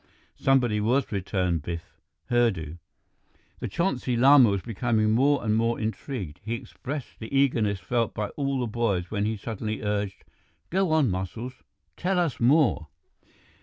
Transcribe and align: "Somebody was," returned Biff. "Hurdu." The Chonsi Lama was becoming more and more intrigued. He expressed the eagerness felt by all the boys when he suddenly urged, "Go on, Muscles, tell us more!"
"Somebody 0.35 0.79
was," 0.81 1.11
returned 1.11 1.61
Biff. 1.61 1.93
"Hurdu." 2.31 2.79
The 3.59 3.67
Chonsi 3.67 4.17
Lama 4.17 4.49
was 4.49 4.63
becoming 4.63 5.11
more 5.11 5.43
and 5.45 5.55
more 5.55 5.79
intrigued. 5.79 6.39
He 6.43 6.55
expressed 6.55 7.19
the 7.19 7.29
eagerness 7.31 7.79
felt 7.79 8.15
by 8.15 8.29
all 8.29 8.59
the 8.61 8.65
boys 8.65 9.11
when 9.11 9.25
he 9.25 9.37
suddenly 9.37 9.83
urged, 9.83 10.25
"Go 10.71 10.91
on, 10.91 11.11
Muscles, 11.11 11.61
tell 11.97 12.17
us 12.17 12.39
more!" 12.39 12.87